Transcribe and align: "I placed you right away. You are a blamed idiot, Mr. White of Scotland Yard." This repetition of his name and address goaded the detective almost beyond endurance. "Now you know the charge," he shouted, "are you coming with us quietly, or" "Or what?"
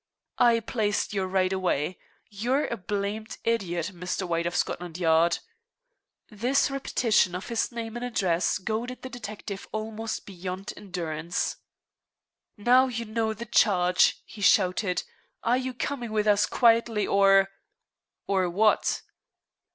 "I 0.39 0.61
placed 0.61 1.13
you 1.13 1.25
right 1.25 1.53
away. 1.53 1.99
You 2.31 2.53
are 2.53 2.65
a 2.65 2.75
blamed 2.75 3.37
idiot, 3.43 3.91
Mr. 3.93 4.27
White 4.27 4.47
of 4.47 4.55
Scotland 4.55 4.97
Yard." 4.97 5.37
This 6.27 6.71
repetition 6.71 7.35
of 7.35 7.49
his 7.49 7.71
name 7.71 7.95
and 7.95 8.03
address 8.03 8.57
goaded 8.57 9.03
the 9.03 9.09
detective 9.11 9.67
almost 9.71 10.25
beyond 10.25 10.73
endurance. 10.75 11.57
"Now 12.57 12.87
you 12.87 13.05
know 13.05 13.35
the 13.35 13.45
charge," 13.45 14.19
he 14.25 14.41
shouted, 14.41 15.03
"are 15.43 15.57
you 15.57 15.71
coming 15.71 16.11
with 16.11 16.25
us 16.25 16.47
quietly, 16.47 17.05
or" 17.05 17.51
"Or 18.27 18.49
what?" 18.49 19.03